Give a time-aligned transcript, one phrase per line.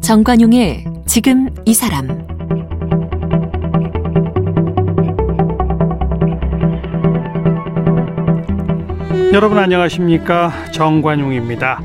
[0.00, 2.06] 정관용의 지금 이 사람
[9.32, 11.82] 여러분 안녕하십니까 정관용입니다.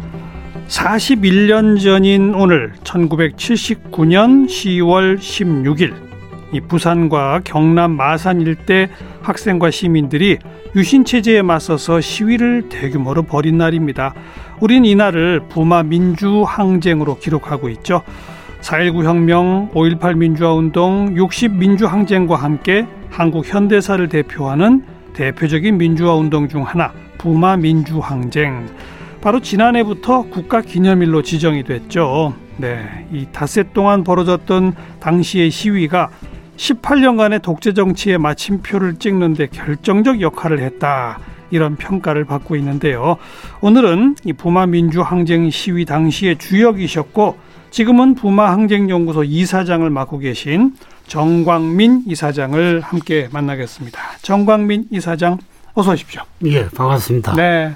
[0.67, 6.08] 41년 전인 오늘 1979년 10월 16일
[6.51, 8.89] 이 부산과 경남 마산 일대
[9.21, 10.37] 학생과 시민들이
[10.75, 14.13] 유신 체제에 맞서서 시위를 대규모로 벌인 날입니다.
[14.59, 18.01] 우린 이날을 부마 민주 항쟁으로 기록하고 있죠.
[18.61, 26.47] 4.19 혁명, 5.18 민주화 운동, 60 민주 항쟁과 함께 한국 현대사를 대표하는 대표적인 민주화 운동
[26.47, 28.67] 중 하나, 부마 민주 항쟁.
[29.21, 32.33] 바로 지난해부터 국가 기념일로 지정이 됐죠.
[32.57, 36.09] 네, 이 닷새 동안 벌어졌던 당시의 시위가
[36.59, 41.19] 18년간의 독재 정치에 마침표를 찍는데 결정적 역할을 했다.
[41.51, 43.17] 이런 평가를 받고 있는데요.
[43.61, 47.37] 오늘은 이 부마 민주 항쟁 시위 당시의 주역이셨고
[47.71, 50.75] 지금은 부마 항쟁 연구소 이사장을 맡고 계신
[51.07, 53.99] 정광민 이사장을 함께 만나겠습니다.
[54.21, 55.37] 정광민 이사장
[55.73, 56.21] 어서 오십시오.
[56.45, 57.35] 예, 반갑습니다.
[57.35, 57.75] 네.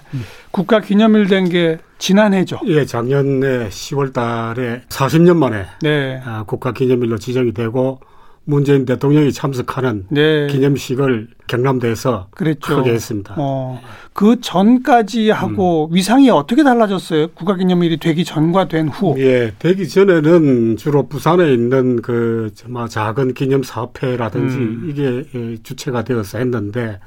[0.52, 2.60] 국가 기념일 된 게 지난해죠.
[2.66, 6.22] 예, 작년에 10월 달에 40년 만에 네.
[6.26, 8.02] 아, 국가 기념일로 지정이 되고
[8.46, 10.48] 문재인 대통령이 참석하는 네.
[10.48, 12.78] 기념식을 경남대에서 그랬죠.
[12.78, 13.36] 크게 했습니다.
[13.38, 15.96] 어, 그 전까지 하고 음.
[15.96, 17.30] 위상이 어떻게 달라졌어요?
[17.30, 19.16] 국가기념일이 되기 전과 된 후.
[19.18, 22.52] 예, 되기 전에는 주로 부산에 있는 그
[22.90, 24.88] 작은 기념사업회라든지 음.
[24.90, 27.00] 이게 예, 주체가 되어서 했는데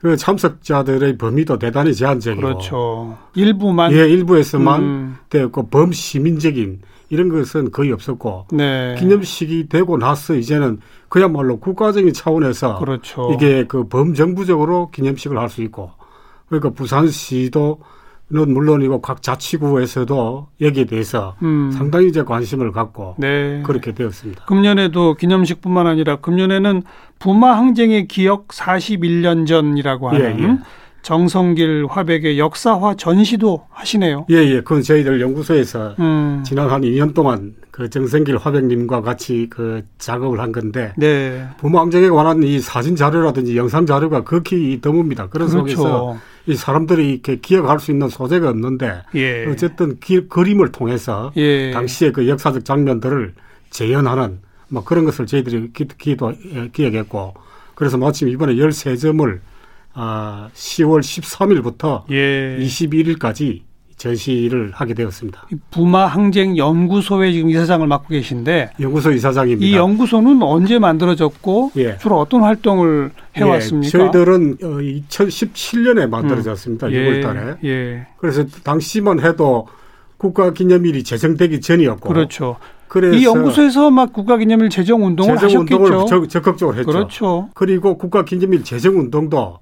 [0.00, 3.18] 그 참석자들의 범위도 대단히 제한적이고 그렇죠.
[3.36, 5.16] 일부만 예, 일부에서만 음.
[5.30, 6.80] 되었고 범시민적인
[7.12, 8.96] 이런 것은 거의 없었고 네.
[8.98, 10.78] 기념식이 되고 나서 이제는
[11.10, 13.30] 그야말로 국가적인 차원에서 그렇죠.
[13.34, 15.90] 이게 그 범정부적으로 기념식을 할 수 있고
[16.48, 17.80] 그러니까 부산시도
[18.30, 21.70] 는 물론이고 각 자치구에서도 여기에 대해서 음.
[21.70, 23.62] 상당히 이제 관심을 갖고 네.
[23.62, 24.46] 그렇게 되었습니다.
[24.46, 26.82] 금년에도 기념식뿐만 아니라 금년에는
[27.18, 30.58] 부마 항쟁의 기억 41년 전이라고 하는 예, 예.
[31.02, 34.26] 정성길 화백의 역사화 전시도 하시네요.
[34.30, 34.60] 예, 예.
[34.60, 36.42] 그건 저희들 연구소에서 음.
[36.46, 41.46] 지난 한 2년 동안 그 정성길 화백님과 같이 그 작업을 한 건데 네.
[41.58, 45.28] 부모항쟁에 관한 이 사진 자료라든지 영상 자료가 극히 드뭅니다.
[45.30, 45.76] 그런 그렇죠.
[45.76, 49.46] 속에서 이 사람들이 이렇게 기억할 수 있는 소재가 없는데 예.
[49.46, 51.70] 어쨌든 기, 그림을 통해서 예.
[51.72, 53.34] 당시의 그 역사적 장면들을
[53.70, 57.34] 재현하는 뭐 그런 것을 저희들이 기, 기도, 예, 기억했고
[57.74, 59.40] 그래서 마침 이번에 13점을
[59.94, 62.56] 아, 10월 13일부터 예.
[62.58, 63.62] 21일까지
[63.96, 65.46] 전시를 하게 되었습니다.
[65.70, 69.64] 부마 항쟁 연구소에 지금 이사장을 맡고 계신데 연구소 이사장입니다.
[69.64, 71.98] 이 연구소는 언제 만들어졌고 예.
[71.98, 73.86] 주로 어떤 활동을 해왔습니까?
[73.86, 73.90] 예.
[73.90, 76.88] 저희들은 2017년에 어, 만들어졌습니다.
[76.88, 76.92] 음.
[76.92, 77.58] 6월달에.
[77.64, 77.68] 예.
[77.68, 78.06] 예.
[78.16, 79.68] 그래서 당시만 해도
[80.16, 82.08] 국가기념일이 제정되기 전이었고.
[82.08, 82.56] 그렇죠.
[82.88, 85.84] 그래서 이 연구소에서 막 국가기념일 제정 운동을 제정 하셨겠죠.
[85.84, 86.90] 운동을 적극적으로 했죠.
[86.90, 87.48] 그렇죠.
[87.54, 89.58] 그리고 국가기념일 제정 운동도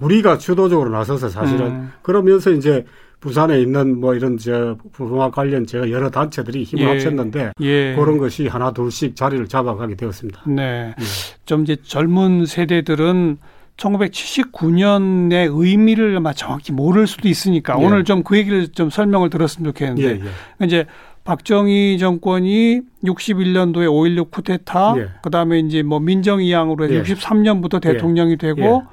[0.00, 1.92] 우리가 주도적으로 나서서 사실은 음.
[2.02, 2.84] 그러면서 이제
[3.20, 6.88] 부산에 있는 뭐 이런 저 부동화 관련 제가 여러 단체들이 힘을 예.
[6.88, 7.94] 합쳤는데 예.
[7.94, 10.42] 그런 것이 하나 둘씩 자리를 잡아가게 되었습니다.
[10.46, 10.94] 네.
[10.98, 11.04] 예.
[11.44, 13.38] 좀 이제 젊은 세대들은
[13.76, 17.84] 1979년의 의미를 아마 정확히 모를 수도 있으니까 예.
[17.84, 20.20] 오늘 좀 그 얘기를 좀 설명을 들었으면 좋겠는데 예,
[20.60, 20.66] 예.
[20.66, 20.86] 이제
[21.24, 28.84] 박정희 정권이 61년도에 5.16 쿠데타 그다음에 이제 뭐 민정이양으로 해서 63년부터 대통령이 되고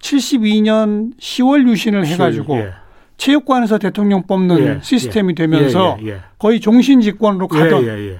[0.00, 2.72] 72년 10월 유신을 해가지고 예.
[3.16, 4.78] 체육관에서 대통령 뽑는 예.
[4.82, 5.34] 시스템이 예.
[5.34, 8.18] 되면서 예, 예, 거의 종신 집권으로 가던.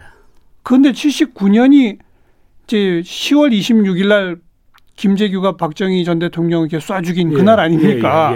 [0.62, 1.98] 그런데 79년이
[2.64, 4.36] 이제 10월 26일 날
[4.96, 8.34] 김재규가 박정희 전 대통령에게 쏴 죽인 그날 아닙니까?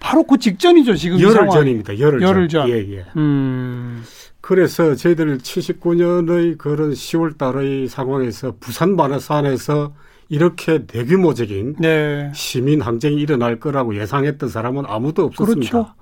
[0.00, 1.48] 바로 그 직전이죠 지금 열흘.
[1.50, 1.98] 전입니다.
[1.98, 2.66] 열흘, 열흘 전.
[2.66, 2.70] 전.
[2.70, 3.04] 예, 예.
[3.16, 4.02] 음.
[4.40, 9.92] 그래서 저희들 79년의 그런 10월 달의 상황에서 부산 만화산에서
[10.30, 12.30] 이렇게 대규모적인 네.
[12.34, 15.70] 시민 항쟁이 일어날 거라고 예상했던 사람은 아무도 없었습니다.
[15.70, 15.94] 그렇죠.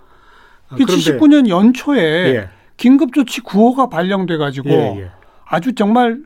[0.68, 2.00] 아, 79년 연초에
[2.34, 2.48] 예.
[2.76, 5.10] 긴급조치 9호가 발령돼 가지고 예, 예.
[5.46, 6.20] 아주 정말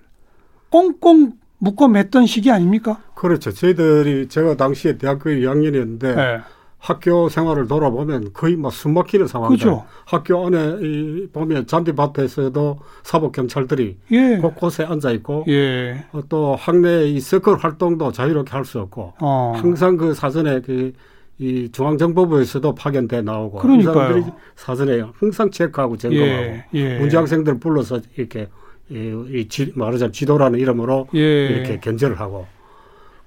[0.69, 3.01] 꽁꽁 묶어 맸던 시기 아닙니까?
[3.15, 3.53] 그렇죠.
[3.53, 6.43] 저희들이 제가 당시에 대학교 2학년이었는데
[6.83, 9.65] 학교 생활을 돌아보면 거의 막 숨막히는 상황이죠.
[9.71, 9.85] 그죠.
[10.05, 14.39] 학교 안에 이 보면 잔디밭에서도 사법 경찰들이 예.
[14.39, 16.05] 곳곳에 앉아 있고 예.
[16.13, 19.53] 어, 또 학내 이 서클 활동도 자유롭게 할 수 없고 어.
[19.57, 20.93] 항상 그 사전에 그
[21.39, 23.95] 이 중앙정보부에서도 파견돼 나오고 그러니까요.
[23.95, 26.65] 사람들이 사전에 항상 체크하고 점검하고 예.
[26.75, 26.99] 예.
[26.99, 28.49] 문제 학생들 불러서 이렇게
[28.91, 31.47] 이, 이 지, 말하자면 지도라는 이름으로 예.
[31.49, 32.47] 이렇게 견제를 하고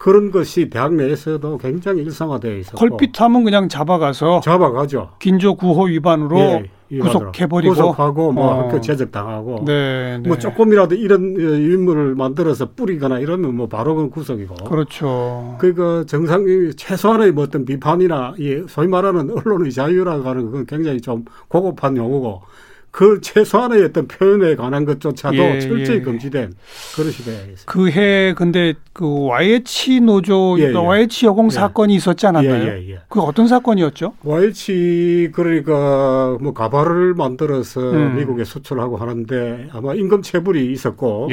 [0.05, 5.13] 그런 것이 대학 내에서도 굉장히 일상화되어 있었고 걸핏하면 그냥 잡아가서 잡아가죠.
[5.17, 6.61] 긴조 구호 위반으로
[6.91, 8.61] 예, 구속해버리고 구속하고 뭐 어.
[8.61, 10.27] 학교 제적당하고 네, 네.
[10.27, 15.55] 뭐 조금이라도 이런 인물을 만들어서 뿌리거나 이러면 뭐 바로 그 구속이고 그렇죠.
[15.57, 16.45] 그러니까 정상
[16.77, 18.35] 최소한의 뭐 어떤 비판이나
[18.67, 22.43] 소위 말하는 언론의 자유라고 하는 건 굉장히 좀 고급한 용어고
[22.95, 26.01] 그 최소한의 어떤 표현에 관한 것조차도 예, 철저히 예.
[26.01, 26.53] 금지된
[26.95, 27.65] 그런 시대에 있습니다.
[27.65, 30.73] 그해 근데 그 YH 노조 예, 예.
[30.73, 31.49] YH 여공 예.
[31.49, 32.71] 사건이 있었지 않았나요?
[32.71, 34.13] 예, 예, 그 어떤 사건이었죠?
[34.23, 38.15] YH 그러니까 뭐 가발을 만들어서 음.
[38.15, 41.27] 미국에 수출하고 하는데 아마 임금 체불이 있었고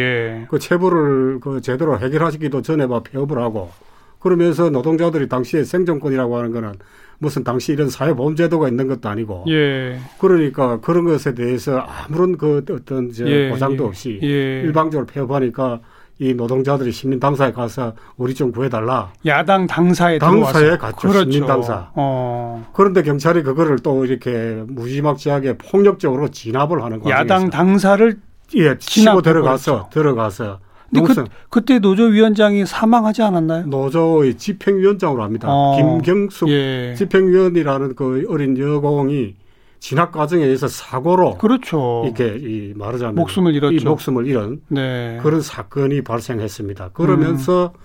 [0.48, 3.70] 그 체불을 그 제대로 해결하시기도 전에 막 폐업을 하고
[4.18, 6.72] 그러면서 노동자들이 당시에 생존권이라고 하는 거는
[7.22, 9.96] 무슨 당시 이런 사회보험제도가 있는 것도 아니고 예.
[10.18, 13.48] 그러니까 그런 것에 대해서 아무런 그 어떤 저 예.
[13.48, 13.86] 보장도 예.
[13.86, 14.60] 없이 예.
[14.62, 15.78] 일방적으로 폐업하니까
[16.18, 19.12] 이 노동자들이 시민 당사에 가서 우리 좀 구해달라.
[19.24, 20.96] 야당 당사에 당사에 갔죠.
[20.96, 21.30] 그렇죠.
[21.30, 21.90] 시민 당사.
[21.94, 22.68] 어.
[22.72, 27.10] 그런데 경찰이 그거를 또 이렇게 무지막지하게 폭력적으로 진압을 하는 거죠.
[27.14, 28.18] 야당 당사를
[28.56, 30.58] 예, 치고 들어가서 들어가서
[30.92, 33.66] 근데 그, 그때 노조위원장이 사망하지 않았나요?
[33.66, 35.48] 노조의 집행위원장으로 합니다.
[35.50, 35.76] 어.
[35.76, 36.94] 김경숙 예.
[36.96, 39.34] 집행위원이라는 그 어린 여공이
[39.80, 42.02] 진학 과정에 의해서 사고로 그렇죠.
[42.04, 43.74] 이렇게 이 말하자면 목숨을 잃었죠.
[43.74, 45.18] 이 목숨을 잃은 네.
[45.22, 46.90] 그런 사건이 발생했습니다.
[46.90, 47.78] 그러면서 음.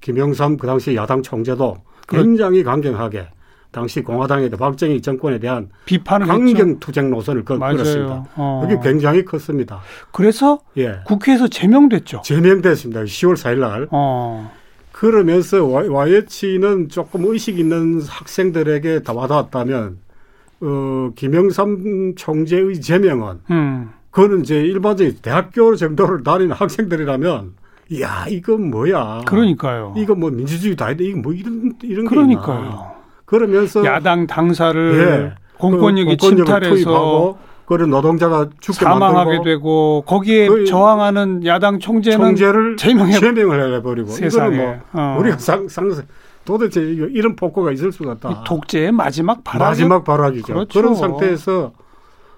[0.00, 3.26] 김영삼 그 당시 야당 총재도 굉장히 강경하게
[3.74, 8.24] 당시 공화당의 박정희 정권에 대한 비판을 강경 투쟁 노선을 끌었습니다.
[8.36, 8.60] 어.
[8.62, 9.80] 그게 굉장히 컸습니다.
[10.12, 11.00] 그래서 예.
[11.04, 12.22] 국회에서 제명됐죠.
[12.24, 13.02] 제명됐습니다.
[13.02, 13.88] 10월 4일 날.
[13.90, 14.52] 어.
[14.92, 19.98] 그러면서 YH는 조금 의식 있는 학생들에게 다 와닿았다면
[20.60, 23.90] 어, 김영삼 총재의 제명은 음.
[24.12, 27.54] 그거는 이제 일반적인 대학교 정도를 다니는 학생들이라면
[28.00, 29.22] 야 이건 뭐야?
[29.26, 29.94] 그러니까요.
[29.96, 30.92] 이거 뭐 민주주의 다.
[30.92, 32.93] 이거 뭐 이런 이런 그러니까요.
[33.24, 41.46] 그러면서 야당 당사를 예, 공권력이 그 침탈해서 그런 노동자가 죽게 사망하게 되고 거기에 그 저항하는
[41.46, 44.56] 야당 총재는 총재를 제명해 제명을 해버리고 세상에.
[44.56, 45.16] 뭐 어.
[45.18, 45.90] 우리가 상, 상
[46.44, 48.44] 도대체 이런 폭거가 있을 수가 없다.
[48.44, 50.52] 독재의 마지막 발악 마지막 발악이죠.
[50.52, 50.78] 그렇죠.
[50.78, 51.72] 그런 상태에서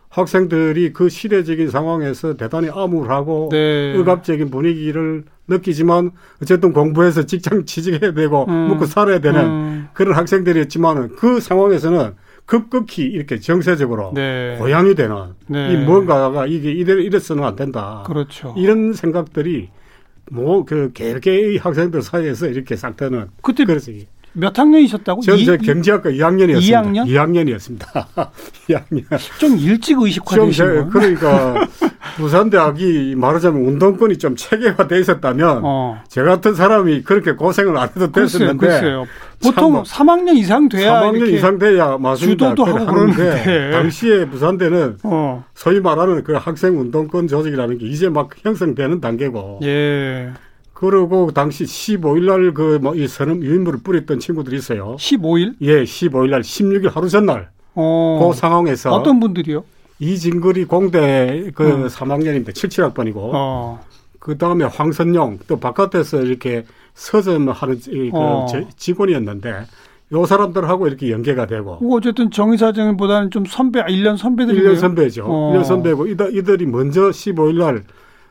[0.09, 3.99] 학생들이 그 시대적인 상황에서 대단히 암울하고 네.
[3.99, 6.11] 억압적인 분위기를 느끼지만
[6.43, 8.69] 어쨌든 공부해서 직장 취직해야 되고 음.
[8.69, 9.89] 먹고 살아야 되는 음.
[9.93, 12.15] 그런 학생들이었지만은 그 상황에서는
[12.47, 14.57] 급급히 이렇게 정세적으로 네.
[14.59, 15.73] 고양이 되는 네.
[15.73, 18.05] 이 뭔가가 이게 이래 이래서는 안 된다.
[18.07, 18.55] 그렇죠.
[18.57, 19.69] 이런 생각들이
[20.31, 23.93] 뭐 그 개개의 학생들 사이에서 이렇게 싹트는 그때 그래서
[24.33, 25.23] 몇 학년이셨다고?
[25.23, 27.07] 저는 이, 학년이었습니다 2학년?
[27.07, 28.31] 2학년이었습니다.
[28.69, 29.05] 2학년.
[29.41, 31.67] 좀 일찍 의식화되신 그러니까
[32.17, 36.03] 부산대학이 말하자면 운동권이 좀 체계화돼 있었다면 어.
[36.09, 39.07] 제 같은 사람이 그렇게 고생을 안 해도 됐었는데 글쎄요, 글쎄요.
[39.43, 41.97] 보통 뭐 3학년 이상 돼야 3학년 이상 돼야.
[42.17, 45.45] 주도도 하고 그러는데 당시에 부산대는 어.
[45.55, 50.31] 소위 말하는 그 학생 운동권 조직이라는 게 이제 막 형성되는 단계고 예.
[50.73, 54.97] 그리고 당시 15일 날 그 뭐이 선언 유인물을 뿌렸던 친구들이 있어요.
[54.99, 55.55] 15일?
[55.63, 57.49] 예, 15일 날 16일 하루 전날.
[57.75, 58.31] 어.
[58.33, 59.65] 그 상황에서 어떤 분들이요?
[59.99, 61.87] 이진글이 공대 그 음.
[61.87, 63.81] 3학년인데 77학번이고 어.
[64.19, 66.65] 그 다음에 황선용 또 바깥에서 이렇게
[66.95, 68.47] 서점하는 그 어.
[68.77, 69.67] 직원이었는데
[70.13, 71.79] 요 사람들하고 이렇게 연계가 되고.
[71.93, 75.25] 어쨌든 정의사정보다는 좀 선배, 1년 선배들이 1년 선배죠.
[75.27, 75.53] 어.
[75.53, 77.83] 1년 선배고 이들, 이들이 먼저 15일 날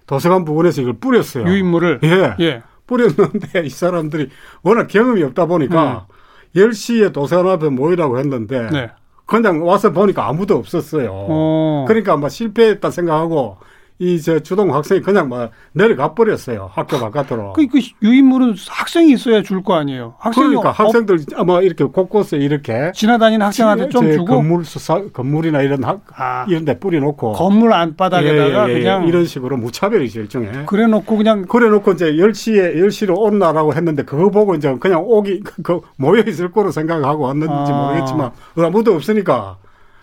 [0.07, 1.45] 도서관 부근에서 이걸 뿌렸어요.
[1.45, 1.99] 유인물을.
[2.03, 2.35] 예.
[2.39, 2.63] 예.
[2.87, 4.29] 뿌렸는데 이 사람들이
[4.63, 6.07] 워낙 경험이 없다 보니까
[6.55, 6.59] 음.
[6.59, 8.91] 10시에 도서관 앞에 모이라고 했는데 네.
[9.25, 11.09] 그냥 와서 보니까 아무도 없었어요.
[11.11, 11.85] 어.
[11.87, 13.57] 그러니까 막 실패했다 생각하고
[13.97, 17.53] 이 저 주동 학생이 그냥 막 내려가 버렸어요 학교 바깥으로.
[17.53, 20.15] 그, 그 유인물은 학생이 있어야 줄 거 아니에요.
[20.19, 25.83] 학생이 그러니까 학생들 아마 이렇게 곳곳에 이렇게 지나다니는 학생한테 좀 주고 건물 수사 건물이나 이런
[25.83, 30.65] 학 아, 이런데 뿌려놓고 건물 안바닥에다가 예, 예, 예, 그냥 이런 식으로 무차별이죠 일종의.
[30.65, 36.21] 그래놓고 그냥 그래놓고 이제 10시에 10시로 온나라고 했는데 그거 보고 이제 그냥 오기 그 모여
[36.27, 37.87] 있을 거로 생각하고 왔는지 아.
[37.87, 39.57] 모르겠지만 아무도 없으니까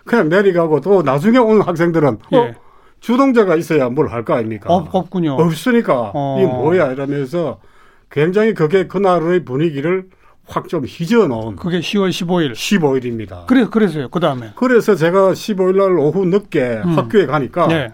[0.05, 2.37] 그냥 내려가고 또 나중에 온 학생들은 어, 예.
[2.37, 2.53] 어,
[3.07, 4.73] 주동자가 있어야 뭘 할 거 아닙니까?
[4.73, 5.33] 없, 없군요.
[5.33, 6.37] 없으니까 어.
[6.39, 7.59] 이게 뭐야 이러면서
[8.09, 10.05] 굉장히 그게 그날의 분위기를
[10.45, 11.55] 확 좀 휘저 놓은.
[11.57, 12.53] 그게 10월 15일.
[12.53, 13.45] 15일입니다.
[13.47, 14.09] 그래 그래서요.
[14.09, 14.51] 그 다음에.
[14.55, 16.97] 그래서 제가 15일 날 오후 늦게 음.
[16.97, 17.91] 학교에 가니까 네.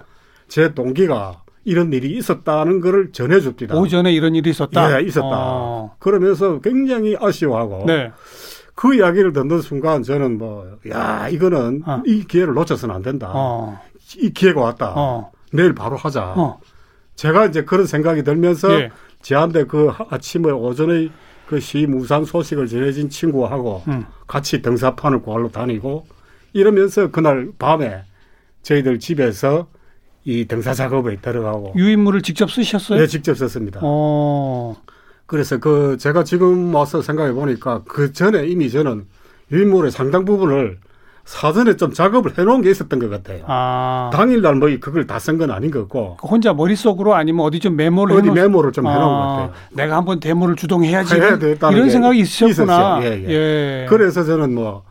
[0.47, 3.75] 제 동기가 이런 일이 있었다는 것을 전해줍니다.
[3.75, 4.99] 오전에 이런 일이 있었다.
[4.99, 5.27] 예, 있었다.
[5.31, 5.95] 어.
[5.99, 7.83] 그러면서 굉장히 아쉬워하고.
[7.87, 8.11] 네.
[8.75, 12.01] 그 이야기를 듣는 순간 저는 뭐, 야, 이거는 어.
[12.05, 13.29] 이 기회를 놓쳐서는 안 된다.
[13.35, 13.79] 어.
[14.17, 14.93] 이 기회가 왔다.
[14.95, 15.31] 어.
[15.51, 16.33] 내일 바로 하자.
[16.37, 16.59] 어.
[17.15, 18.91] 제가 이제 그런 생각이 들면서 예.
[19.21, 21.09] 저한테 그 아침에 오전에
[21.47, 24.05] 그 시무상 소식을 전해진 친구하고 음.
[24.27, 26.05] 같이 등사판을 구하러 다니고
[26.53, 28.03] 이러면서 그날 밤에
[28.61, 29.67] 저희들 집에서
[30.23, 32.99] 이 등사 작업에 들어가고 유인물을 직접 쓰셨어요?
[32.99, 33.81] 네, 직접 썼습니다.
[33.83, 34.75] 오.
[35.25, 39.07] 그래서 그 제가 지금 와서 생각해 보니까 그 전에 이미 저는
[39.51, 40.77] 유인물의 상당 부분을
[41.29, 43.43] 사전에 좀 작업을 해놓은 게 있었던 것 같아요.
[43.45, 44.09] 아.
[44.11, 46.17] 당일날 뭐 그걸 다 쓴 건 아닌 거고.
[46.19, 48.33] 그 혼자 머릿속으로 아니면 어디 좀 메모를 어디 해놓...
[48.33, 49.07] 메모를 좀 해놓은 아.
[49.07, 49.51] 것 같아요.
[49.73, 51.15] 내가 한번 데모를 주동해야지.
[51.17, 53.01] 이런 생각이 있으셨구나.
[53.03, 53.29] 예, 예.
[53.29, 53.85] 예.
[53.87, 54.83] 그래서 저는 뭐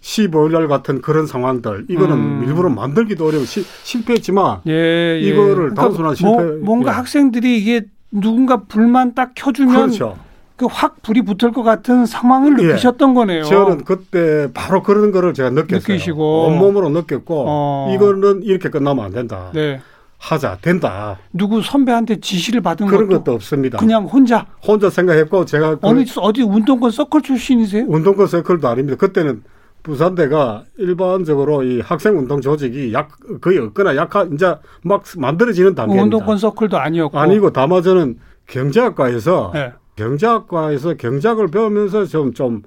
[0.00, 2.44] 15일 날 같은 그런 상황들 이거는 음.
[2.46, 5.20] 일부러 만들기도 어려워 시, 실패했지만 예, 예.
[5.20, 6.94] 이거를 그러니까 단순한 실패 뭐, 뭔가 예.
[6.96, 10.16] 학생들이 이게 누군가 불만 딱 켜주면 그렇죠.
[10.56, 12.66] 그 확 불이 붙을 것 같은 상황을 예.
[12.68, 13.44] 느끼셨던 거네요.
[13.44, 15.78] 저는 그때 바로 그런 거를 제가 느꼈어요.
[15.78, 17.92] 느끼시고 온몸으로 느꼈고 어.
[17.94, 19.50] 이거는 이렇게 끝나면 안 된다.
[19.54, 19.80] 네.
[20.18, 21.18] 하자 된다.
[21.32, 23.78] 누구 선배한테 지시를 받은 그런 것도, 것도 없습니다.
[23.78, 27.86] 그냥 혼자 혼자 생각했고 제가 그 어느 어디 운동권 서클 출신이세요?
[27.88, 28.96] 운동권 서클도 아닙니다.
[28.96, 29.42] 그때는
[29.82, 33.08] 부산대가 일반적으로 이 학생 운동 조직이 약
[33.40, 36.04] 거의 없거나 약한 이제 막 만들어지는 단계입니다.
[36.04, 39.72] 운동권 서클도 아니었고 아니고 다만 저는 경제학과에서 네.
[39.96, 42.62] 경제학과에서 경제학을 배우면서 좀, 좀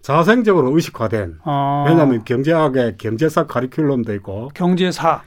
[0.00, 1.38] 자생적으로 의식화된.
[1.44, 1.84] 아.
[1.88, 4.50] 왜냐하면 경제학에 경제사 카리큘럼도 있고.
[4.54, 5.22] 경제사.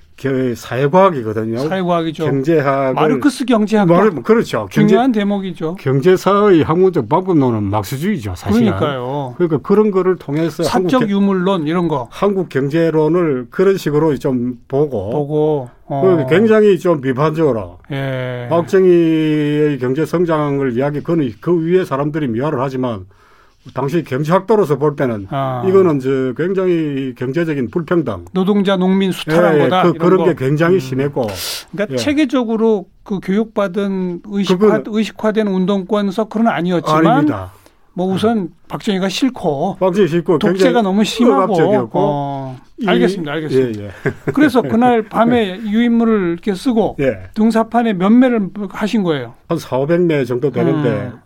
[0.55, 1.58] 사회과학이거든요.
[1.67, 2.25] 사회과학이죠.
[2.25, 2.93] 경제학.
[2.93, 3.88] 마르크스 경제학.
[3.88, 4.67] 말, 그렇죠.
[4.70, 5.75] 중요한 대목이죠.
[5.75, 8.65] 경제사의 학문적 방법론은 막스주의죠, 사실.
[8.65, 9.01] 그러니까요.
[9.35, 12.07] 그러니까 그런 거를 통해서 사적 유물론 이런 거.
[12.11, 15.09] 한국 경제론을 그런 식으로 좀 보고.
[15.09, 15.69] 보고.
[15.85, 16.25] 어.
[16.29, 17.79] 굉장히 좀 비판적으로.
[17.91, 18.47] 예.
[18.50, 23.05] 박정희의 경제 성장을 이야기, 그는 그 위에 사람들이 미화를 하지만
[23.73, 25.63] 당시 경제학도로서 볼 때는 아.
[25.67, 29.91] 이거는 저 굉장히 경제적인 불평등, 노동자 농민 수탈한 예, 거다.
[29.91, 30.79] 그, 런게 굉장히 음.
[30.79, 31.27] 심했고.
[31.71, 31.97] 그러니까 예.
[31.97, 37.51] 체계적으로 그 교육받은 의식화 의식화된 운동권 서클은 아니었지만 아닙니다.
[37.93, 43.83] 뭐 우선 박정희가 싫고 박정희 싫고 독재가 너무 심하고 어, 알겠습니다, 알겠습니다.
[43.83, 43.91] 예, 예.
[44.33, 47.29] 그래서 그날 밤에 유인물을 이렇게 쓰고 예.
[47.33, 49.33] 등사판에 몇 매를 하신 거예요?
[49.48, 50.89] 한 4, 500매 정도 되는데.
[50.89, 51.19] 음.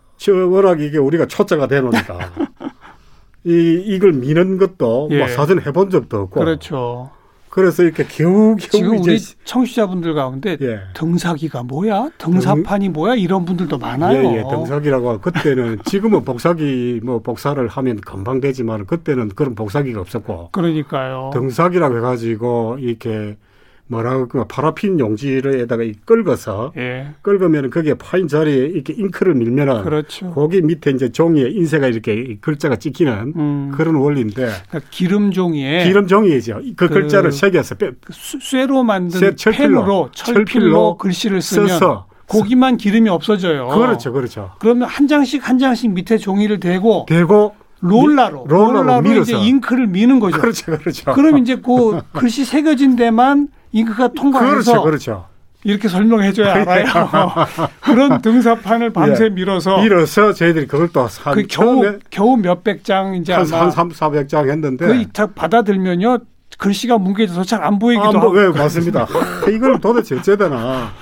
[0.50, 2.18] 워낙 이게 우리가 초짜가 되놓으니까
[3.44, 5.18] 이 이걸 미는 것도 예.
[5.18, 7.10] 뭐 사전 해본 적도 없고 그렇죠.
[7.56, 10.80] 그래서 이렇게 겨우 겨우 지금 우리 청취자분들 가운데 예.
[10.92, 12.10] 등사기가 뭐야?
[12.18, 12.92] 등사판이 등...
[12.92, 13.14] 뭐야?
[13.14, 14.22] 이런 분들도 많아요.
[14.24, 14.42] 예, 예.
[14.42, 21.30] 등사기라고 그때는 지금은 복사기 뭐 복사를 하면 금방 되지만 그때는 그런 복사기가 없었고 그러니까요.
[21.32, 23.38] 등사기라고 해가지고 이렇게
[23.88, 27.08] 뭐라고 그 파라핀 용지를에다가 긁어서 예.
[27.22, 30.30] 긁으면 거기에 파인 자리에 이렇게 잉크를 밀면은 그렇죠.
[30.30, 33.72] 거기 밑에 이제 종이에 인쇄가 이렇게 글자가 찍히는 음.
[33.74, 34.34] 그런 원리인데
[34.68, 36.60] 그러니까 기름 종이에 기름 종이죠.
[36.76, 41.68] 그, 그 글자를 새겨서 빼, 그 쇠로 만든 쇠, 철필로, 펜으로 철필로, 철필로 글씨를 쓰면
[41.68, 43.68] 써서 거기만 기름이 없어져요.
[43.68, 44.50] 그렇죠, 그렇죠.
[44.58, 50.18] 그러면 한 장씩 한 장씩 밑에 종이를 대고 대고 롤러로 롤러로, 롤러로 이제 잉크를 미는
[50.20, 50.40] 거죠.
[50.40, 51.12] 그렇죠, 그렇죠.
[51.12, 55.26] 그럼 이제 그 글씨 새겨진 데만 잉크가 통과해서 그렇죠, 그렇죠.
[55.64, 56.84] 이렇게 설명해줘야 알아요.
[57.82, 59.28] 그런 등사판을 밤새 예.
[59.30, 64.48] 밀어서 밀어서 저희들이 그걸 또한 그 겨우 겨우 몇백 장 이제 한 아마 3, 400장
[64.48, 66.18] 했는데 그딱 받아들면요
[66.58, 68.40] 글씨가 뭉개져서 잘 안 보이기도 아, 뭐, 하고.
[68.40, 69.06] 네, 맞습니다.
[69.52, 70.92] 이걸 도대체 어째 되나.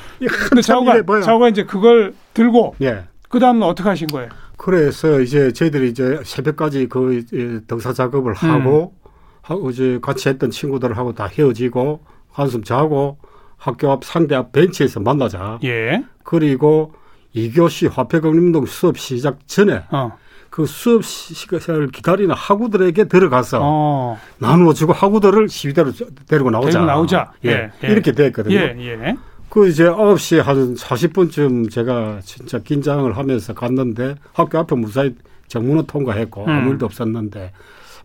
[0.48, 3.04] 근데 자우가 자우가 이제 그걸 들고 예.
[3.28, 4.30] 그 다음은 어떻게 하신 거예요?
[4.56, 7.24] 그래서 이제 저희들이 이제 새벽까지 그
[7.66, 8.50] 등사 작업을 음.
[8.50, 8.94] 하고
[9.42, 13.18] 하고 이제 같이 했던 친구들하고 다 헤어지고 한숨 자고
[13.56, 15.58] 학교 앞 상대 앞 벤치에서 만나자.
[15.64, 16.04] 예.
[16.22, 16.92] 그리고
[17.32, 20.16] 이교시 화폐금융동 수업 시작 전에 어.
[20.50, 24.18] 그 수업 시간을 기다리는 학우들에게 들어가서 어.
[24.38, 25.90] 나누어주고 학우들을 시위대로
[26.28, 26.70] 데리고 나오자.
[26.70, 27.32] 데리고 나오자.
[27.44, 27.50] 예.
[27.50, 27.70] 예.
[27.82, 27.88] 예.
[27.88, 28.54] 이렇게 됐거든요.
[28.54, 28.76] 예.
[28.78, 29.16] 예.
[29.54, 35.14] 그 이제 9시 한 40분쯤 제가 진짜 긴장을 하면서 갔는데 학교 앞에 무사히
[35.46, 36.48] 정문을 통과했고 음.
[36.48, 37.52] 아무 일도 없었는데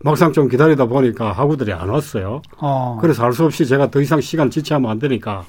[0.00, 2.40] 막상 좀 기다리다 보니까 학우들이 안 왔어요.
[2.58, 2.98] 어.
[3.00, 5.44] 그래서 할수 없이 제가 더 이상 시간 지체하면 안 되니까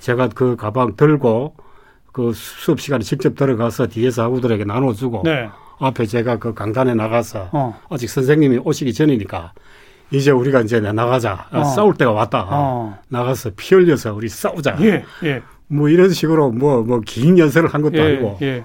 [0.00, 1.54] 제가 그 가방 들고
[2.12, 5.48] 그 수업 시간에 직접 들어가서 뒤에서 학우들에게 나눠주고 네.
[5.78, 7.80] 앞에 제가 그 강단에 나가서 어.
[7.88, 9.54] 아직 선생님이 오시기 전이니까
[10.10, 11.64] 이제 우리가 이제 나가자 어.
[11.64, 12.98] 싸울 때가 왔다 어.
[13.08, 15.42] 나가서 피 흘려서 우리 싸우자 예, 예.
[15.66, 18.64] 뭐 이런 식으로 뭐 뭐 긴 연설을 한 것도 예, 아니고 예.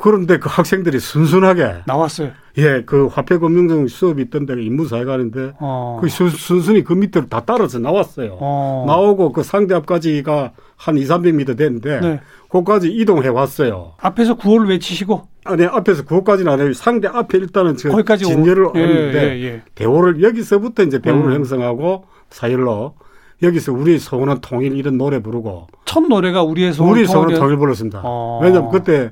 [0.00, 2.30] 그런데 그 학생들이 순순하게 나왔어요.
[2.58, 5.98] 예, 그 화폐 금융 수업이 있던 데가 인문사회관인데 어.
[6.00, 8.36] 그 순순히 그 밑으로 다 따라서 나왔어요.
[8.40, 8.84] 어.
[8.86, 12.20] 나오고 그 상대 앞까지가 한 2, 300m 됐는데 네.
[12.48, 13.94] 거기까지 이동해 왔어요.
[14.00, 15.26] 앞에서 구호를 외치시고?
[15.48, 16.72] 아니 앞에서 구호까지는 안 해요.
[16.72, 19.62] 상대 앞에 일단은 저 진열을 예, 했는데 예, 예.
[19.74, 21.34] 대호를 여기서부터 이제 대호를 음.
[21.36, 22.94] 형성하고 사일로
[23.42, 28.02] 여기서 우리 소원은 통일 이런 노래 부르고 첫 노래가 우리의 소원 우리 소원은 통일 불렀습니다.
[28.04, 28.40] 어.
[28.42, 29.10] 왜냐면 그때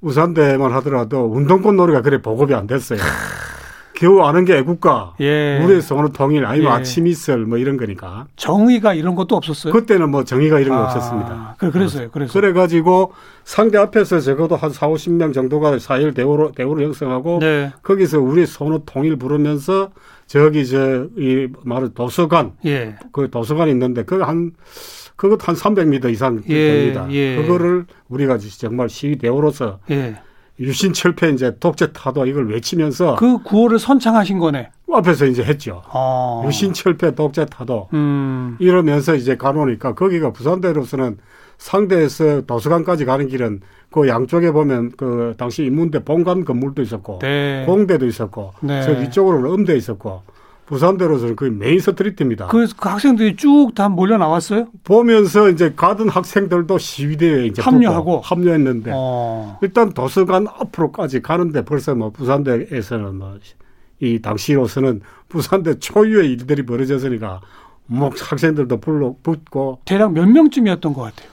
[0.00, 3.00] 우산대만 하더라도 운동권 노래가 그래 보급이 안 됐어요.
[3.96, 5.58] 겨우 아는 게 애국가, 예.
[5.64, 6.76] 우리의 소원은 통일, 아니면 예.
[6.76, 8.26] 아침 이슬 뭐 이런 거니까.
[8.36, 9.72] 정의가 이런 것도 없었어요?
[9.72, 10.86] 그때는 뭐 정의가 이런 거 아.
[10.86, 11.56] 없었습니다.
[11.58, 12.32] 그래서요, 그래서.
[12.32, 13.12] 그래가지고
[13.44, 17.72] 상대 앞에서 적어도 한 4, 50명 정도가 4일 대우로, 대우를 형성하고 네.
[17.82, 19.90] 거기서 우리의 소원은 통일 부르면서
[20.26, 22.96] 저기 저 이 말을 도서관, 예.
[23.12, 24.52] 그 도서관이 있는데 그한
[25.16, 27.06] 그것 한 300m 이상 예, 됩니다.
[27.10, 27.36] 예.
[27.36, 30.16] 그거를 우리가 정말 시위 대우로서 예.
[30.58, 34.70] 유신철폐 이제 독재 타도 이걸 외치면서 그 구호를 선창하신 거네.
[34.92, 35.82] 앞에서 이제 했죠.
[35.92, 36.42] 아.
[36.46, 38.56] 유신철폐 독재 타도 음.
[38.58, 41.18] 이러면서 이제 가놓으니까 거기가 부산대로서는
[41.58, 43.60] 상대에서 도서관까지 가는 길은
[43.90, 47.64] 그 양쪽에 보면 그 당시 인문대 본관 건물도 있었고 네.
[47.66, 48.82] 공대도 있었고 네.
[48.82, 50.22] 저 위쪽으로는 음대 있었고
[50.66, 52.48] 부산대로서는 거의 메인 스트리트입니다.
[52.48, 54.68] 그, 그 학생들이 쭉 다 몰려 나왔어요?
[54.84, 59.58] 보면서 이제 가던 학생들도 시위대에 이제 합류하고 합류했는데 어.
[59.62, 63.38] 일단 도서관 앞으로까지 가는데 벌써 뭐 부산대에서는 뭐
[64.00, 67.40] 이 당시로서는 부산대 초유의 일들이 벌어졌으니까
[67.86, 71.30] 뭐 학생들도 불러 붙고 대략 몇 명쯤이었던 것 같아요.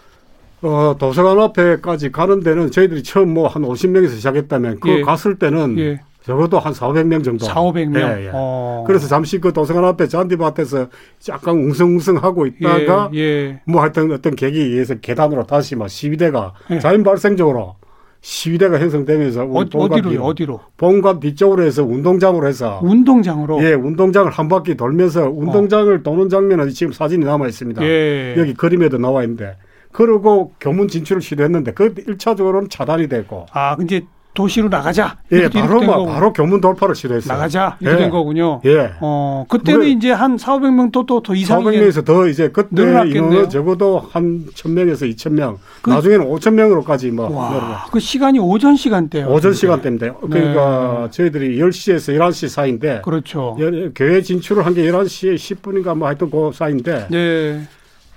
[0.61, 5.01] 어, 도서관 앞에까지 가는 데는 저희들이 처음 뭐 한 50명에서 시작했다면 그 예.
[5.01, 5.99] 갔을 때는 예.
[6.23, 7.45] 적어도 한 4, 500명 정도.
[7.45, 7.97] 4, 500명.
[7.97, 8.31] 예, 예.
[8.33, 8.83] 어.
[8.87, 10.87] 그래서 잠시 그 도서관 앞에 잔디밭에서
[11.29, 13.61] 약간 웅성웅성 하고 있다가 예, 예.
[13.65, 16.79] 뭐 하여튼 어떤 계기에 의해서 계단으로 다시 막 시위대가 예.
[16.79, 17.75] 자연 발생적으로
[18.21, 20.61] 시위대가 형성되면서 어, 디로 어디로?
[20.77, 26.03] 본관 뒤쪽으로 해서 운동장으로 해서 운동장으로 예, 운동장을 한 바퀴 돌면서 운동장을 어.
[26.03, 27.83] 도는 장면은 지금 사진이 남아 있습니다.
[27.83, 28.35] 예.
[28.37, 29.57] 여기 그림에도 나와 있는데
[29.91, 34.01] 그리고 교문 진출을 시도했는데 그 1차적으로는 차단이 됐고 아, 근데
[34.33, 35.17] 도시로 나가자.
[35.31, 37.33] 예, 바로 막 바로 교문 돌파를 시도했어요.
[37.33, 37.77] 나가자.
[37.79, 38.01] 이렇게 예.
[38.01, 38.61] 된 거군요.
[38.65, 38.91] 예.
[38.99, 44.45] 어, 그때는 이제 한 4, 500명 또또더 이상 400명에서 더 이제 그때 인원은 적어도 한
[44.53, 45.57] 1000명에서 2000명.
[45.81, 49.27] 그, 나중에는 5000명으로까지 뭐 와, 그 시간이 오전 시간대요.
[49.27, 50.05] 오전 시간대입니다.
[50.07, 50.13] 네.
[50.29, 53.57] 그러니까 저희들이 10시에서 11시 사이인데 그렇죠.
[53.95, 57.61] 교회 진출을 한 게 11시 10분인가 뭐 하여튼 그 사이인데 네.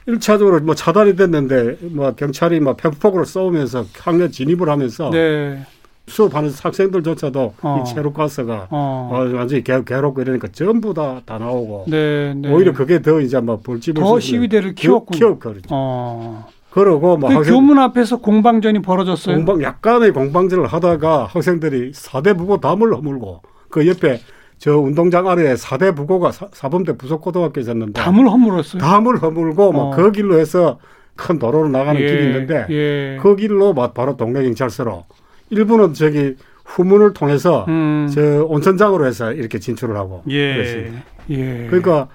[0.08, 5.66] 1차적으로 뭐 차단이 됐는데 뭐 경찰이 뭐 팩폭으로 쏘면서 학년 진입을 하면서 네.
[6.08, 7.82] 수업하는 학생들조차도 어.
[7.82, 9.10] 이 체육가스가 어.
[9.12, 12.52] 어, 완전히 개, 괴롭고 이러니까 전부 다, 다 나오고 네, 네.
[12.52, 15.62] 오히려 그게 더 이제 뭐 벌집을 더 시위대를 키웠고 키웠거든요.
[15.70, 16.46] 어.
[16.70, 19.34] 그러고 뭐그 학생, 교문 앞에서 공방전이 벌어졌어요.
[19.36, 24.20] 공방 약간의 공방전을 하다가 학생들이 사대 부고 담을 허물고 그 옆에
[24.58, 28.80] 저 운동장 아래에 사대 부고가 사 범대 부속고등학교 있었는데 담을 허물었어요.
[28.80, 30.10] 담을 허물고 뭐그 어.
[30.10, 30.78] 길로 해서
[31.16, 33.18] 큰 도로로 나가는 예, 길이 있는데 예.
[33.22, 35.04] 그 길로 바로 동네 경찰서로
[35.50, 38.10] 일부는 저기 후문을 통해서 음.
[38.12, 40.54] 저 온천장으로 해서 이렇게 진출을 하고 예.
[40.54, 41.04] 그랬습니다.
[41.30, 41.66] 예.
[41.68, 42.08] 그러니까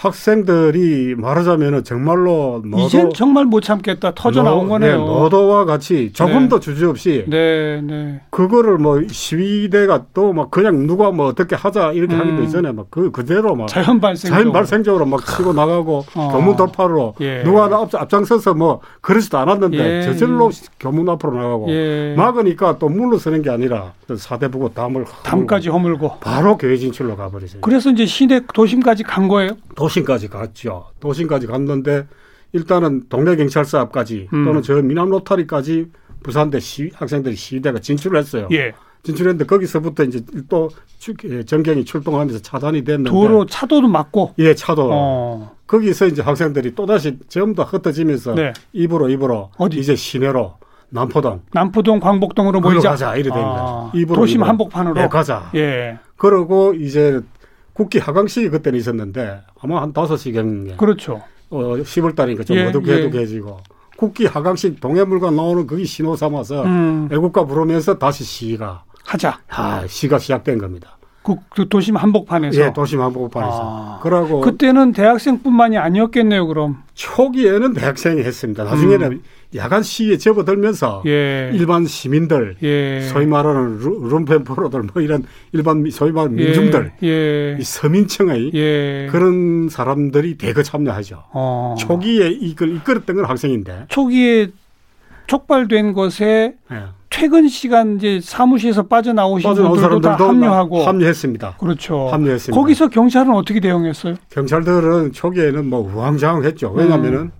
[0.00, 4.98] 학생들이 말하자면은 정말로 노도, 이젠 정말 못 참겠다 터져 나온 거네요.
[4.98, 6.48] 네, 노도와 같이 조금 네.
[6.48, 8.22] 더 주저없이 네, 네.
[8.30, 12.20] 그거를 뭐 시위대가 또 막 그냥 누가 뭐 어떻게 하자 이렇게 음.
[12.20, 12.72] 하기도 있잖아요.
[12.72, 16.28] 막그 그대로 막 자연 발생 자연 발생적으로 막 치고 나가고 어.
[16.32, 17.42] 교문 돌파로 예.
[17.42, 20.02] 누가 앞, 앞장서서 뭐 그러지도 않았는데 예.
[20.02, 22.14] 저절로 교문 앞으로 나가고 예.
[22.16, 27.60] 막으니까 또 물러서는 게 아니라 사대 보고 담을 담까지 허물고 바로 교회 진출로 가버리죠.
[27.60, 29.56] 그래서 이제 시내 도심까지 간 거예요.
[29.74, 30.86] 도 심까지 갔죠.
[31.00, 32.06] 도심까지 갔는데
[32.52, 34.44] 일단은 동네 경찰서 앞까지 음.
[34.44, 35.86] 또는 저 미남 로타리까지
[36.22, 38.48] 부산대 시, 학생들이 시위대가 진출을 했어요.
[38.52, 38.72] 예.
[39.02, 40.68] 진출했는데 거기서부터 이제 또
[41.24, 45.56] 예, 전경이 출동하면서 차단이 됐는데 도로 차도도 막고 예 차도 어.
[45.66, 48.52] 거기서 이제 학생들이 또 다시 전부 다 흩어지면서 네.
[48.74, 50.54] 입으로 입으로 어디 이제 시내로
[50.90, 53.40] 남포동 남포동 광복동으로 모이자 가자 이래 됩니다.
[53.40, 53.92] 아.
[53.94, 54.48] 입으로 도심 입으로.
[54.48, 55.50] 한복판으로 예, 가자.
[55.54, 55.98] 예.
[56.16, 57.22] 그러고 이제
[57.80, 61.22] 국기 하강식이 그때는 있었는데 아마 한 다섯 시경에 그렇죠.
[61.48, 63.74] 어 10월 달이니까 좀 예, 어둑해둑해지고 예.
[63.96, 67.08] 국기 하강식 동해물과 나오는 그게 신호 삼아서 음.
[67.10, 69.40] 애국가 부르면서 다시 시가 하자.
[69.48, 70.98] 아, 시가 시작된 겁니다.
[71.22, 72.60] 그, 그 도심 한복판에서.
[72.60, 73.58] 예, 도심 한복판에서.
[73.60, 76.82] 아, 그러고 그때는 대학생뿐만이 아니었겠네요, 그럼.
[76.94, 78.64] 초기에는 대학생이 했습니다.
[78.64, 79.22] 나중에는 음.
[79.56, 81.50] 야간 시위에 접어들면서 예.
[81.52, 83.02] 일반 시민들, 예.
[83.02, 86.44] 소위 말하는 룸펜포로들 뭐 이런 일반 소위 말하는 예.
[86.44, 87.56] 민중들, 예.
[87.58, 89.08] 이 서민층의 예.
[89.10, 91.24] 그런 사람들이 대거 참여하죠.
[91.32, 91.74] 어.
[91.78, 93.86] 초기에 이걸 이끌었던 건 학생인데.
[93.88, 94.52] 초기에
[95.30, 96.76] 촉발된 것에 예.
[97.08, 101.56] 퇴근 시간 이제 사무실에서 빠져나오신 분들도 다 합류하고 합류했습니다.
[101.58, 102.08] 그렇죠.
[102.08, 102.60] 합류했습니다.
[102.60, 104.16] 거기서 경찰은 어떻게 대응했어요?
[104.30, 106.72] 경찰들은 초기에는 뭐 우왕좌왕했죠.
[106.72, 107.30] 왜냐하면은 음.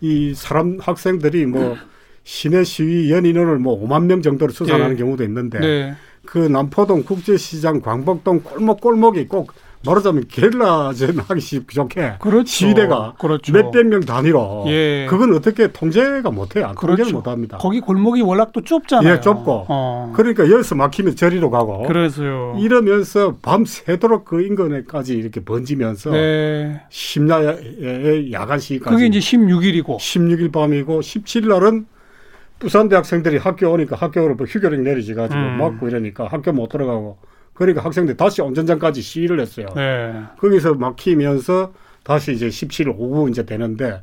[0.00, 1.76] 이 사람 학생들이 뭐
[2.24, 4.96] 시내 시위 연인원을 뭐 5만 명 정도로 추산하는 네.
[4.96, 5.94] 경우도 있는데 네.
[6.24, 9.52] 그 남포동 국제시장 광복동 골목 골목이 꼭
[9.86, 12.46] 말하자면 게릴라전 하기 좋게 그렇죠.
[12.46, 13.52] 시대가 그렇죠.
[13.52, 15.06] 몇백 명 단위로 예.
[15.08, 16.72] 그건 어떻게 통제가 못해요.
[16.76, 16.96] 그렇죠.
[16.96, 17.58] 통제를 못합니다.
[17.58, 18.22] 거기 골목이
[18.52, 19.14] 또 좁잖아요.
[19.14, 19.66] 예, 좁고.
[19.68, 20.12] 어.
[20.14, 21.82] 그러니까 여기서 막히면 저리로 가고.
[21.82, 22.56] 그래서요.
[22.58, 26.82] 이러면서 밤 새도록 그 인근에까지 이렇게 번지면서 네.
[26.90, 31.86] 심야의 야간 시까지 그게 이제 16일이고 16일 밤이고 17일 날은
[32.58, 35.58] 부산 대학생들이 학교 오니까 학교로 뭐 휴교령 내리지 가지고 음.
[35.58, 37.18] 막고 이러니까 학교 못 들어가고
[37.56, 39.66] 그러니까 학생들 다시 온전장까지 시위를 했어요.
[39.74, 40.22] 네.
[40.40, 41.72] 거기서 막히면서
[42.04, 44.02] 다시 이제 17일 오후 이제 되는데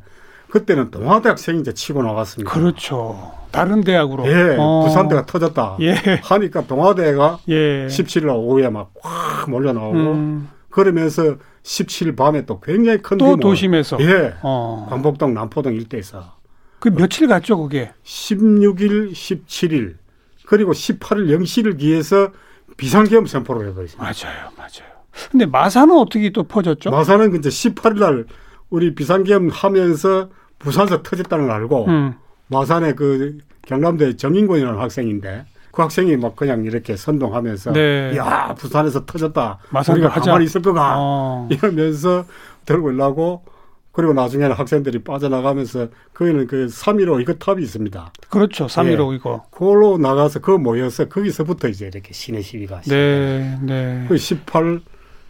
[0.49, 2.51] 그때는 동아대학생이 이제 치고 나갔습니다.
[2.51, 3.31] 그렇죠.
[3.51, 4.27] 다른 대학으로.
[4.27, 4.83] 예, 어.
[4.85, 5.77] 부산대가 터졌다.
[5.81, 5.93] 예.
[6.23, 7.87] 하니까 동아대가 예.
[7.87, 10.49] 17일 오후에 막 확 몰려 나오고 음.
[10.69, 14.33] 그러면서 17일 밤에 또 굉장히 큰 또 도심에서 예.
[14.41, 14.87] 어.
[14.89, 16.33] 광복동 남포동 일대에서
[16.79, 17.91] 그 며칠 갔죠, 그게?
[18.03, 19.95] 16일, 17일
[20.45, 22.31] 그리고 18일 0시를 기해서
[22.77, 24.03] 비상계엄 선포를 해버렸습니다.
[24.03, 24.93] 맞아요, 맞아요.
[25.31, 26.89] 근데 마산은 어떻게 또 퍼졌죠?
[26.89, 28.25] 마산은 이제 18일 날
[28.69, 32.15] 우리 비상계엄 하면서 부산에서 터졌다는 걸 알고 음.
[32.47, 38.15] 마산에 그 경남대 정인권이라는 학생인데 그 학생이 막 그냥 이렇게 선동하면서 네.
[38.17, 39.59] 야 부산에서 터졌다.
[39.91, 40.21] 우리가 하자.
[40.31, 41.47] 가만히 있을 거가 어.
[41.51, 42.25] 이러면서
[42.65, 43.43] 들고 일라고
[43.93, 48.11] 그리고 나중에는 학생들이 빠져나가면서 거기는 그 3.15 이거 탑이 있습니다.
[48.27, 48.65] 그렇죠.
[48.65, 49.15] 3.15 예.
[49.15, 49.45] 이거.
[49.51, 54.05] 그걸로 나가서 그 모여서 거기서부터 이제 이렇게 시내 시위가 네, 네.
[54.09, 54.81] 그 18,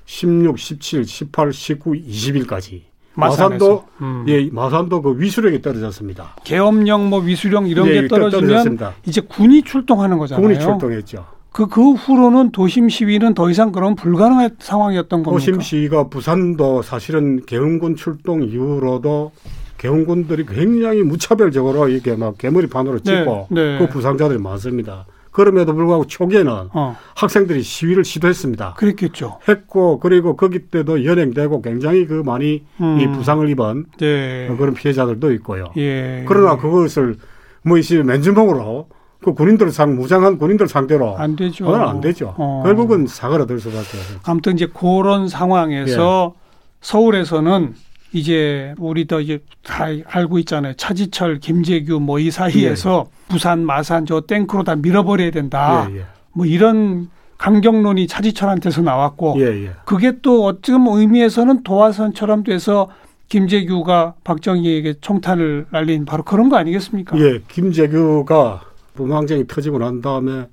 [0.05, 2.81] 16, 17, 18, 19, 20일까지.
[3.15, 4.25] 마산도 음.
[4.27, 6.35] 예 마산도 그 위수령이 떨어졌습니다.
[6.43, 8.93] 계엄령 뭐 위수령 이런 예, 게 떨어지면 떨어졌습니다.
[9.05, 10.41] 이제 군이 출동하는 거잖아요.
[10.41, 11.23] 군이 출동했죠.
[11.53, 15.31] 그, 그 후로는 도심 시위는 더 이상 그런 불가능한 상황이었던 겁니까?
[15.31, 19.31] 도심 시위가 부산도 사실은 계엄군 출동 이후로도
[19.77, 23.77] 계엄군들이 굉장히 무차별적으로 이렇게 막 개머리판으로 찍고 네, 네.
[23.77, 25.05] 그 부상자들이 많습니다.
[25.29, 26.95] 그럼에도 불구하고 초기에는 어.
[27.15, 28.75] 학생들이 시위를 시도했습니다.
[28.77, 29.39] 그랬겠죠.
[29.47, 32.99] 했고 그리고 거기 때도 연행되고 굉장히 그 많이 음.
[32.99, 34.47] 이 부상을 입은 네.
[34.57, 35.71] 그런 피해자들도 있고요.
[35.77, 36.23] 예.
[36.27, 37.17] 그러나 그것을
[37.63, 38.87] 뭐 이제 맨주먹으로
[39.23, 41.65] 그 군인들 상 무장한 군인들 상대로 안 되죠.
[41.65, 42.35] 그건 안 되죠.
[42.37, 42.61] 어.
[42.63, 43.97] 결국은 사과를 들 수밖에.
[44.23, 46.39] 아무튼 이제 그런 상황에서 예.
[46.81, 47.73] 서울에서는
[48.11, 50.73] 이제 우리도 이제 다 알고 있잖아요.
[50.75, 53.27] 차지철, 김재규 뭐 이 사이에서 예.
[53.29, 55.87] 부산, 마산 저 땡크로 다 밀어버려야 된다.
[55.89, 56.05] 예, 예.
[56.33, 57.09] 뭐 이런
[57.39, 59.71] 강경론이 차지철한테서 나왔고 예, 예.
[59.85, 62.89] 그게 또 어찌금 의미에서는 도화선처럼 돼서
[63.29, 67.17] 김재규가 박정희에게 총탄을 날린 바로 그런 거 아니겠습니까?
[67.19, 68.61] 예, 김재규가
[68.93, 70.47] 부망쟁이 터지고 난 다음에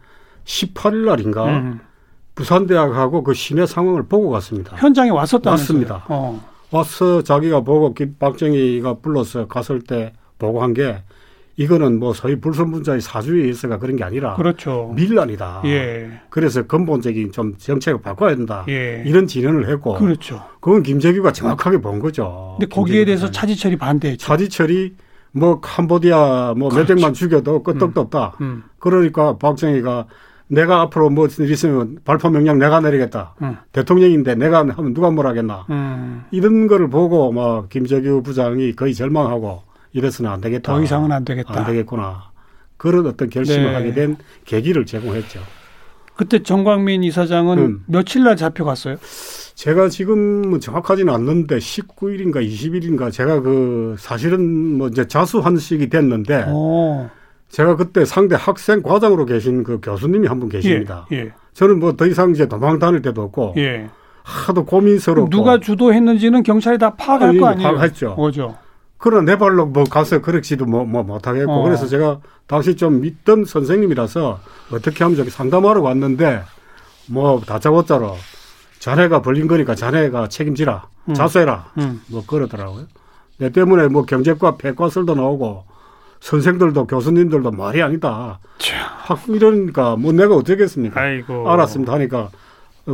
[0.45, 1.81] 18일 날인가 음.
[2.35, 4.77] 부산대학하고 그 시내 상황을 보고 갔습니다.
[4.77, 5.53] 현장에 왔었다면서요?
[5.53, 6.05] 왔습니다.
[6.09, 6.41] 어.
[6.71, 11.03] 와서 자기가 보고 박정희가 불러서 갔을 때 보고 한 게
[11.57, 14.95] 이거는 뭐 소위 불선분자의 사주에 있어가 그런 게 아니라 그렇죠.
[14.97, 15.63] 밀란이다.
[15.67, 16.09] 예.
[16.31, 18.65] 그래서 근본적인 좀 정책을 바꿔야 된다.
[18.69, 19.03] 예.
[19.05, 20.43] 이런 진언을 했고 그렇죠.
[20.61, 22.57] 그건 김재규가 정확하게 본 거죠.
[22.59, 24.25] 근데 거기에 대해서 차지철이 반대했죠.
[24.27, 24.95] 차지철이
[25.33, 26.95] 뭐 캄보디아 뭐 그렇죠.
[26.95, 28.05] 몇백만 죽여도 끄떡도 음.
[28.05, 28.37] 없다.
[28.41, 28.65] 음.
[28.79, 30.07] 그러니까 박정희가
[30.49, 33.35] 내가 앞으로 뭐 있으면 발포 명령 내가 내리겠다.
[33.43, 33.57] 음.
[33.73, 35.67] 대통령인데 내가 하면 누가 뭘 하겠나.
[35.71, 36.25] 음.
[36.33, 39.63] 이런 거를 보고 뭐 김재규 부장이 거의 절망하고
[39.93, 40.73] 이래서는 안 되겠다.
[40.75, 41.57] 더 이상은 안 되겠다.
[41.57, 42.31] 안 되겠구나.
[42.77, 43.75] 그런 어떤 결심을 네.
[43.75, 45.41] 하게 된 계기를 제공했죠.
[46.17, 47.85] 그때 정광민 이사장은 음.
[47.87, 48.97] 며칠 날 잡혀갔어요?
[49.61, 57.11] 제가 지금 뭐 정확하지는 않는데 19일인가 20일인가 제가 그 사실은 뭐 이제 자수한식이 됐는데 오.
[57.51, 61.07] 제가 그때 상대 학생 과장으로 계신 그 교수님이 한 분 계십니다.
[61.13, 61.33] 예, 예.
[61.53, 63.91] 저는 뭐 더 이상 이제 도망 다닐 데도 없고 예.
[64.23, 67.71] 하도 고민스럽고 누가 주도했는지는 경찰이 다 파악할 거 아니에요?
[67.77, 68.15] 파악했죠.
[68.15, 68.57] 뭐죠?
[68.97, 71.63] 그러나 내 발로 뭐 가서 그렇지도 뭐, 뭐 못하겠고 어.
[71.65, 74.41] 그래서 제가 당시 좀 믿던 선생님이라서
[74.73, 76.45] 어떻게 하면 저기 상담하러 왔는데
[77.11, 78.17] 뭐 다짜고짜로
[78.81, 81.15] 자네가 벌린 거니까 자네가 책임지라 음.
[81.15, 82.01] 자수해라 음.
[82.09, 82.87] 뭐 그러더라고요.
[83.39, 85.65] 내 때문에 뭐 경제과 폐과설도 나오고
[86.21, 88.41] 선생들도 교수님들도 말이 아니다.
[89.05, 91.01] 학 이러니까 뭐 내가 어쩌겠습니까?
[91.01, 91.51] 아이고.
[91.51, 92.31] 알았습니다 하니까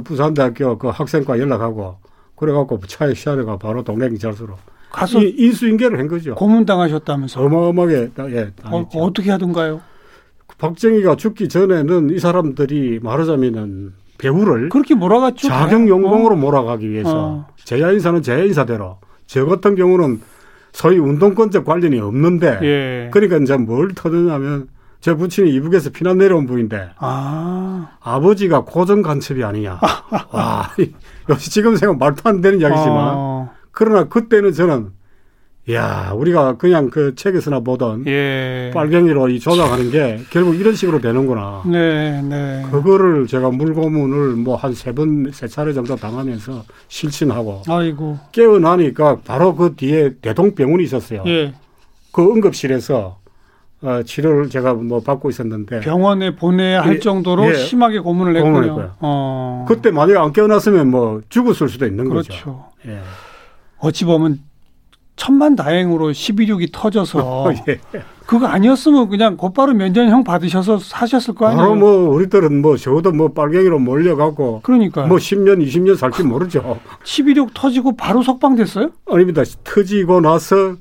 [0.05, 1.97] 부산대학교 그 학생과 연락하고
[2.37, 4.57] 그래갖고 차에 시야가 바로 동행자수로
[4.91, 6.35] 가서 인수인계를 한 거죠.
[6.35, 7.41] 고문당하셨다면서?
[7.43, 8.53] 어마어마하게 예.
[8.65, 9.81] 어, 어떻게 하던가요?
[10.59, 15.49] 박정희가 죽기 전에는 이 사람들이 말하자면은 배우를 그렇게 몰아갔죠.
[15.49, 16.39] 자격 용공으로 어.
[16.39, 17.47] 몰아가기 위해서 어.
[17.65, 20.21] 제야 인사는 제야 인사대로 저 같은 경우는
[20.73, 23.11] 소위 운동권적 관련이 없는데 예.
[23.13, 24.69] 그러니까 이제 뭘 터드냐면
[25.01, 27.91] 제 부친이 이북에서 피난 내려온 분인데 아.
[28.01, 29.81] 아버지가 고정 간첩이 아니냐.
[30.33, 30.71] 와,
[31.29, 33.51] 역시 지금 생각 말도 안 되는 이야기지만 어.
[33.71, 34.91] 그러나 그때는 저는
[35.73, 38.71] 야, 우리가 그냥 그 책에서나 보던 예.
[38.73, 41.63] 빨갱이로 이 조작하는 게 결국 이런 식으로 되는구나.
[41.67, 42.63] 네, 네.
[42.71, 47.63] 그거를 제가 물고문을 뭐 한 세 번, 세 차례 정도 당하면서 실천하고.
[47.69, 48.17] 아이고.
[48.31, 51.25] 깨어나니까 바로 그 뒤에 대동병원이 있었어요.
[51.27, 51.53] 예.
[52.13, 53.19] 그 응급실에서
[53.83, 58.93] 어, 치료를 제가 뭐 받고 있었는데 병원에 보내야 할 예, 정도로 예, 심하게 고문을 했군요.
[59.01, 59.65] 어.
[59.69, 62.33] 그때 만약 안 깨어났으면 뭐 죽었을 수도 있는 그렇죠.
[62.33, 62.65] 거죠.
[62.87, 63.01] 예.
[63.79, 64.39] 어찌 보면
[65.17, 67.81] 천만 다행으로 12.6이 터져서 예.
[68.27, 71.61] 그거 아니었으면 그냥 곧바로 면전형 받으셔서 사셨을 거 아니에요.
[71.63, 76.79] 바로 뭐 우리 들은 뭐 저도 뭐 빨갱이로 몰려가고 그러니까 뭐 10년 20년 살지 모르죠.
[77.05, 78.91] 12.6 터지고 바로 석방됐어요?
[79.11, 79.43] 아닙니다.
[79.65, 80.75] 터지고 나서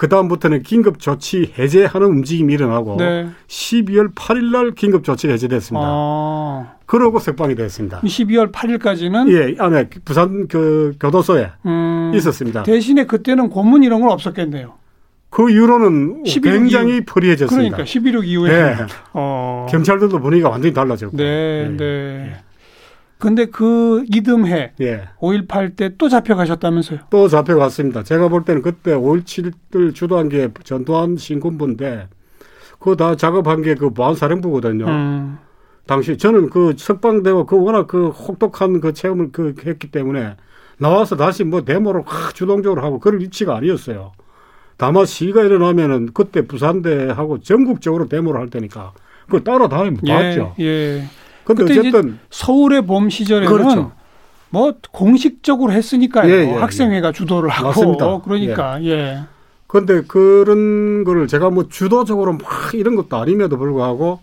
[0.00, 3.28] 그 다음부터는 긴급 조치 해제하는 움직임이 일어나고 네.
[3.48, 5.86] 12월 8일 날 긴급 조치가 해제됐습니다.
[5.86, 6.72] 아.
[6.86, 8.00] 그러고 석방이 됐습니다.
[8.00, 12.12] 12월 8일까지는 예, 안에 부산 그 교도소에 음.
[12.14, 12.62] 있었습니다.
[12.62, 14.72] 대신에 그때는 고문 이런 건 없었겠네요.
[15.28, 17.02] 그 이후로는 굉장히 이후.
[17.04, 17.76] 프리해졌습니다.
[17.76, 18.76] 그러니까 11억 이후에 네.
[19.12, 19.66] 어.
[19.68, 21.14] 경찰들도 분위기가 완전히 달라졌고.
[21.14, 21.76] 네, 네.
[21.76, 22.42] 네.
[23.20, 25.08] 근데 그 이듬해 예.
[25.20, 27.00] 5.18 때 또 잡혀가셨다면서요?
[27.10, 28.02] 또 잡혀갔습니다.
[28.02, 32.08] 제가 볼 때는 그때 5.17을 주도한 게 전두환 신군부인데
[32.78, 34.86] 그거 다 작업한 게 그 보안사령부거든요.
[34.86, 35.38] 음.
[35.86, 40.36] 당시 저는 그 석방되고 그 워낙 그 혹독한 그 체험을 그 했기 때문에
[40.78, 44.12] 나와서 다시 뭐 데모를 확 주동적으로 하고 그럴 위치가 아니었어요.
[44.78, 48.92] 다만 시위가 일어나면은 그때 부산대하고 전국적으로 데모를 할 테니까
[49.26, 50.54] 그걸 따라다니면 예, 봤죠.
[50.60, 51.02] 예.
[51.54, 53.92] 근데 어쨌든 서울의 봄 시절에는 그렇죠.
[54.50, 56.30] 뭐 공식적으로 했으니까요.
[56.30, 56.52] 예, 예, 예.
[56.54, 57.12] 학생회가 예.
[57.12, 58.20] 주도를 하고 맞습니다.
[58.22, 58.90] 그러니까 예.
[58.90, 59.18] 예.
[59.66, 62.42] 그런데 그런 거를 제가 뭐 주도적으로 막
[62.74, 64.18] 이런 것도 아님에도 불구하고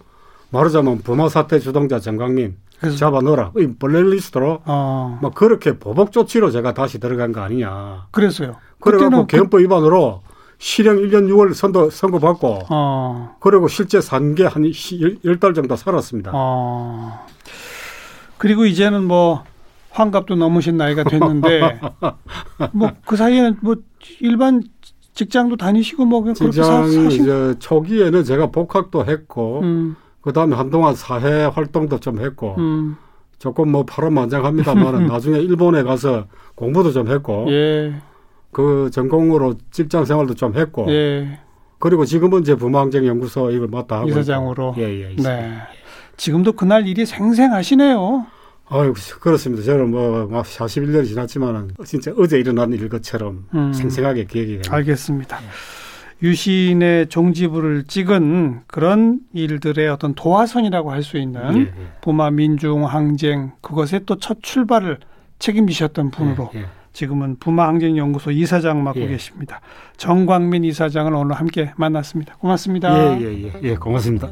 [0.49, 2.55] 말하자면 부마 사태 주동자 정강민
[2.97, 3.51] 잡아 넣어라.
[3.57, 5.19] 이 블랙리스트로 어.
[5.21, 8.07] 막 그렇게 보복 조치로 제가 다시 들어간 거 아니냐.
[8.11, 8.57] 그래서요.
[8.79, 10.21] 그래갖고 그 개헌법 위반으로
[10.59, 13.35] 실형 1년 6월 선도 선고받고 어.
[13.39, 16.31] 그리고 실제 산 게한 10달 정도 살았습니다.
[16.33, 17.25] 어.
[18.37, 19.43] 그리고 이제는 뭐
[19.91, 21.79] 환갑도 넘으신 나이가 됐는데
[22.73, 23.75] 뭐 그 사이에는 뭐
[24.19, 24.61] 일반
[25.13, 29.95] 직장도 다니시고 뭐 그냥 그렇게 사신 이제 초기에는 제가 복학도 했고 음.
[30.21, 32.97] 그다음에 한동안 사회 활동도 좀 했고 음.
[33.39, 37.95] 조금 뭐 파란만장합니다만 나중에 일본에 가서 공부도 좀 했고 예.
[38.57, 41.37] 그 전공으로 직장 생활도 좀 했고 예.
[41.77, 45.53] 그리고 지금은 이제 부마항쟁 연구소 이걸 맡아 하고 이사장으로 예, 예, 네.
[46.17, 48.25] 지금도 그날 일이 생생하시네요.
[48.69, 49.61] 아유 그렇습니다.
[49.63, 53.73] 저는 뭐 41년이 지났지만은 진짜 어제 일어난 일 것처럼 음.
[53.73, 54.75] 생생하게 기억이 됩니다.
[54.75, 55.37] 알겠습니다.
[55.37, 56.27] 예.
[56.27, 61.73] 유신의 종지부를 찍은 그런 일들의 어떤 도화선이라고 할 수 있는 예, 예.
[62.01, 64.97] 부마 민중 항쟁 그것의 또 첫 출발을
[65.37, 66.65] 책임지셨던 분으로 예, 예.
[66.97, 69.07] 지금은 부마항쟁연구소 이사장 맡고 예.
[69.07, 69.61] 계십니다.
[69.97, 72.35] 정광민 이사장을 오늘 함께 만났습니다.
[72.37, 73.19] 고맙습니다.
[73.21, 73.51] 예, 예, 예.
[73.61, 74.31] 예 고맙습니다.